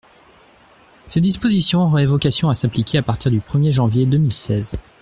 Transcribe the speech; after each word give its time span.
Ces 1.05 1.21
dispositions 1.21 1.83
auraient 1.83 2.07
vocation 2.07 2.49
à 2.49 2.55
s’appliquer 2.55 2.97
à 2.97 3.03
partir 3.03 3.29
du 3.29 3.39
premier 3.39 3.71
janvier 3.71 4.07
deux 4.07 4.17
mille 4.17 4.33
seize. 4.33 4.73